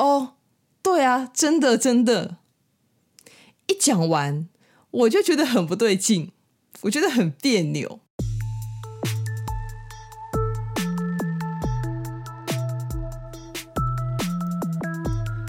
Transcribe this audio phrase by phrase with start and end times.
[0.00, 0.32] 哦，
[0.82, 2.38] 对啊，真的真的。
[3.66, 4.48] 一讲完，
[4.90, 6.32] 我就觉得很不对劲，
[6.80, 8.00] 我觉得很别扭。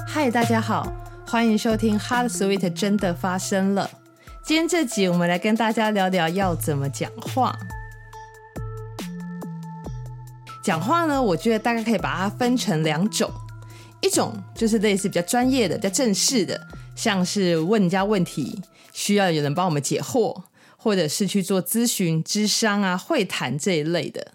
[0.06, 0.92] 嗨，大家好，
[1.26, 3.90] 欢迎收听《hart Sweet 真的发生了》。
[4.44, 7.58] 今天这集，我们来跟大家聊聊要怎么讲话。
[10.62, 13.32] 讲话呢，我觉得大概可以把它分成两种，
[14.02, 18.60] 一种就是类似比较专业的、比较正式的，像是问人家问题，
[18.94, 20.44] 需要有人帮我们解惑，
[20.76, 24.34] 或者是去做咨询、咨商啊、会谈这一类的。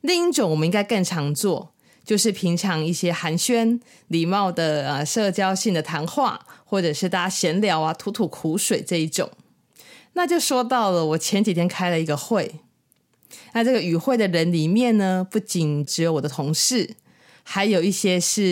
[0.00, 1.72] 另一种我们应该更常做，
[2.04, 9.30] 就是平常一些寒暄、礼貌的啊社交性的谈话，或者是大家闲聊啊、吐吐苦水这一种。
[10.14, 12.60] 那就说到了，我前几天开了一个会。
[13.52, 16.96] 那这个与会的人里面呢，不仅只有我的同事，
[17.48, 18.42] 还有一些是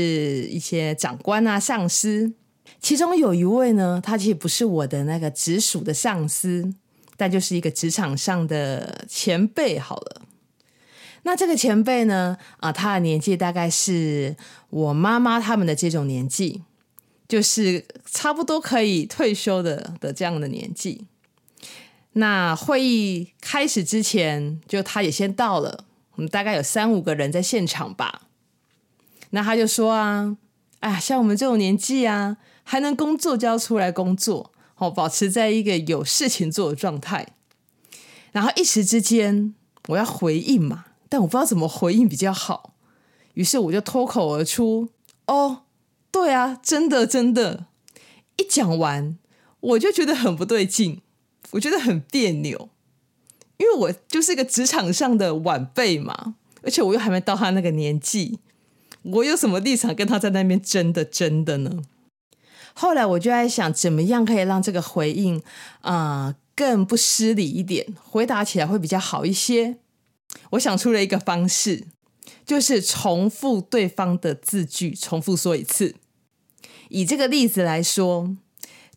[0.44, 2.32] 一些长官啊、上司。
[2.80, 6.73] 其中有一位呢，他其实不是我的那个直属的上司，
[7.16, 9.80] 但就是一个职场上的前辈。
[9.80, 10.23] 好了，
[11.24, 14.36] 那这个前辈呢，啊，他的年纪大概是
[14.70, 16.62] 我妈妈他们的这种年纪，
[17.26, 21.06] 就是差不多可以退休的的这样的年纪。
[22.12, 28.29] 那会议开始之前，就他也先到了，我们大概有三五个人在现场吧。
[29.35, 30.37] 那他就说啊，
[30.79, 37.35] 哎，像我们这种年纪啊，还能工作就要出来工作，哦，保持在一个有事情做的状态。
[38.30, 39.52] 然后一时之间，
[39.88, 42.74] 我要回应嘛，但我不知道怎么回应比较好，
[43.35, 44.91] 于是我就脱口而出
[45.26, 45.63] ：“哦，
[46.13, 47.66] 对啊，真的真的。”
[48.38, 49.19] 一讲完，
[49.59, 51.01] 我就觉得很不对劲。
[51.51, 52.71] 我觉得很别扭，
[53.59, 58.38] 因为我就是一个职场上的晚辈嘛，而且我又还没到他那个年纪，
[59.05, 61.83] 我有什么立场跟他在那边争的争的呢？
[62.74, 65.43] 后来我就在想，怎么样可以让这个回应
[65.83, 69.76] 啊、更不失礼一点，回答起来会比较好一些。
[70.50, 71.87] 我想出了一个方式，
[72.44, 75.94] 就是重复对方的字句，重复说一次。
[76.88, 78.37] 以这个例子来说。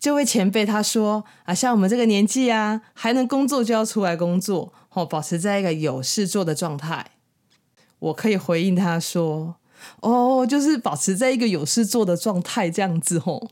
[0.00, 7.04] 这位前辈他说啊，像我们这个年纪啊，还能工作就要出来工作，哦，保持在一个有事做的状态。
[7.98, 9.56] 我可以回应他说，
[10.00, 13.48] 哦，就是保持在一个有事做的状态这样子哦。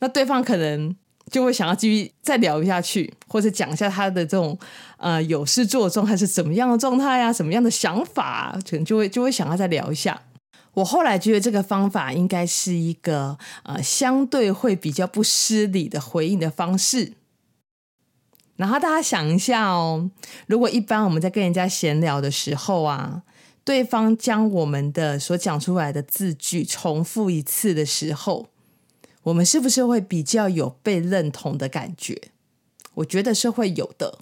[0.00, 0.94] 那对方可能
[1.30, 4.58] 就会想要继续再聊下去，或者讲一下他的这种
[4.96, 10.20] 呃有事做的状态是怎么样的状态啊，什么样的想法，可能就会就会想要再聊一下。
[10.74, 17.12] 我后来觉得这个方法应该是一个呃相对会比较不失礼的回应的方式。
[18.56, 20.10] 然后大家想一下哦，
[20.46, 23.22] 如果一般我们在跟人家闲聊的时候啊，
[23.64, 28.48] 对方将我们的所讲出来的字句重复一次的时候，
[29.22, 32.20] 我们是不是会比较有被认同的感觉？
[32.94, 34.18] 我觉得是会有的。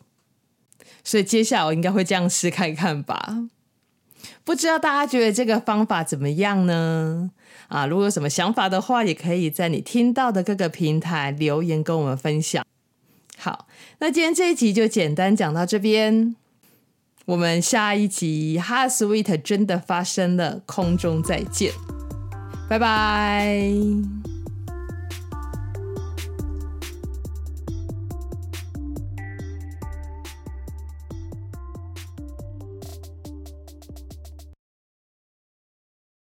[1.02, 3.48] 所以接下来我应该会这样试看看吧。
[4.44, 7.30] 不知道大家觉得这个方法怎么样呢？
[7.68, 12.64] 啊，如果有什么想法的话，也可以在你听到的各个平台留言跟我们分享。
[13.38, 13.66] 好，
[14.00, 16.36] 那今天这一集就简单讲到这边，
[17.26, 21.72] 我们下一集 Hot Sweet 真的发生了，空中再见，
[22.68, 23.70] 拜拜。